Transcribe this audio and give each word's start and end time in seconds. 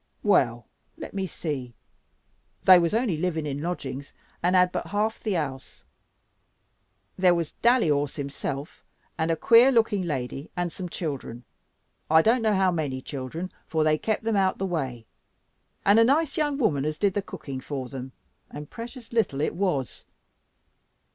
"Well, 0.23 0.65
let 0.97 1.13
me 1.13 1.27
see. 1.27 1.75
They 2.63 2.79
was 2.79 2.95
only 2.95 3.17
living 3.17 3.45
in 3.45 3.61
lodgings, 3.61 4.13
and 4.41 4.55
had 4.55 4.71
but 4.71 4.87
half 4.87 5.19
the 5.19 5.33
house. 5.33 5.83
There 7.19 7.35
was 7.35 7.51
Dallyhorse 7.61 8.15
himself, 8.15 8.83
and 9.15 9.29
a 9.29 9.35
queer 9.35 9.71
looking 9.71 10.01
lady, 10.01 10.49
and 10.57 10.71
some 10.71 10.89
children, 10.89 11.43
I 12.09 12.23
don't 12.23 12.41
know 12.41 12.55
how 12.55 12.71
many 12.71 12.99
children, 12.99 13.51
for 13.67 13.83
they 13.83 13.99
kept 13.99 14.23
them 14.23 14.35
out 14.35 14.53
of 14.53 14.57
the 14.57 14.65
way; 14.65 15.05
and 15.85 15.99
a 15.99 16.03
nice 16.03 16.35
young 16.35 16.57
woman 16.57 16.83
as 16.83 16.97
did 16.97 17.13
the 17.13 17.21
cooking 17.21 17.61
for 17.61 17.87
them, 17.87 18.11
and 18.49 18.71
precious 18.71 19.13
little 19.13 19.39
it 19.39 19.53
was." 19.53 20.05